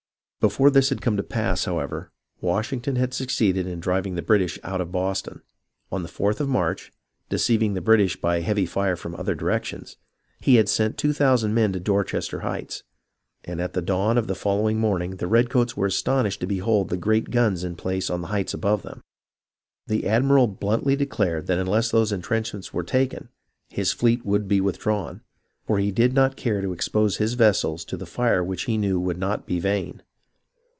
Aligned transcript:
Before 0.41 0.71
this 0.71 0.89
had 0.89 1.03
come 1.03 1.17
to 1.17 1.21
pass, 1.21 1.65
however, 1.65 2.11
Washington 2.39 2.95
had 2.95 3.13
succeeded 3.13 3.67
in 3.67 3.79
driving 3.79 4.15
the 4.15 4.23
British 4.23 4.57
out 4.63 4.81
of 4.81 4.91
Boston. 4.91 5.43
On 5.91 6.01
the 6.01 6.09
4th 6.09 6.39
of 6.39 6.49
March, 6.49 6.91
deceiving 7.29 7.75
the 7.75 7.79
British 7.79 8.19
by 8.19 8.39
the 8.39 8.43
heavy 8.45 8.65
fire 8.65 8.95
from 8.95 9.13
other 9.13 9.35
directions, 9.35 9.97
he 10.39 10.55
had 10.55 10.67
sent 10.67 10.97
two 10.97 11.13
thousand 11.13 11.53
men 11.53 11.71
to 11.73 11.79
Dor 11.79 12.03
chester 12.03 12.39
Heights, 12.39 12.81
and 13.43 13.61
at 13.61 13.73
the 13.73 13.83
dawn 13.83 14.17
of 14.17 14.25
the 14.25 14.33
following 14.33 14.79
morn 14.79 15.03
ing 15.03 15.17
the 15.17 15.27
redcoats 15.27 15.77
were 15.77 15.85
astonished 15.85 16.39
to 16.39 16.47
behold 16.47 16.89
the 16.89 16.97
great 16.97 17.29
guns 17.29 17.63
in 17.63 17.75
place 17.75 18.09
on 18.09 18.21
the 18.21 18.29
heights 18.29 18.55
above 18.55 18.81
them. 18.81 19.03
The 19.85 20.07
admiral 20.07 20.47
bluntly 20.47 20.95
declared 20.95 21.45
that 21.45 21.59
unless 21.59 21.91
those 21.91 22.11
intrench 22.11 22.51
ments 22.51 22.73
were 22.73 22.81
taken 22.83 23.29
his 23.69 23.91
fleet 23.93 24.25
would 24.25 24.47
be 24.47 24.59
withdrawn, 24.59 25.21
for 25.67 25.77
he 25.77 25.91
did 25.91 26.13
not 26.13 26.35
care 26.35 26.63
to 26.63 26.73
expose 26.73 27.17
his 27.17 27.35
vessels 27.35 27.85
to 27.85 27.95
the 27.95 28.07
fire 28.07 28.43
which 28.43 28.63
he 28.63 28.79
knew 28.79 28.99
would 28.99 29.19
not 29.19 29.45
be 29.45 29.59
vain. 29.59 30.01